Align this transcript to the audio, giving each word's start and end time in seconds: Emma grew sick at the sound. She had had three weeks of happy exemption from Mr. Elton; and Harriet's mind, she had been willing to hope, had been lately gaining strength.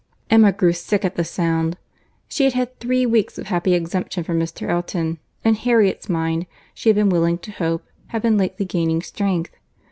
Emma 0.31 0.51
grew 0.51 0.73
sick 0.73 1.05
at 1.05 1.15
the 1.15 1.23
sound. 1.23 1.77
She 2.27 2.45
had 2.45 2.53
had 2.53 2.79
three 2.79 3.05
weeks 3.05 3.37
of 3.37 3.45
happy 3.49 3.75
exemption 3.75 4.23
from 4.23 4.39
Mr. 4.39 4.67
Elton; 4.67 5.19
and 5.45 5.55
Harriet's 5.55 6.09
mind, 6.09 6.47
she 6.73 6.89
had 6.89 6.95
been 6.95 7.09
willing 7.09 7.37
to 7.37 7.51
hope, 7.51 7.85
had 8.07 8.23
been 8.23 8.35
lately 8.35 8.65
gaining 8.65 9.03
strength. 9.03 9.51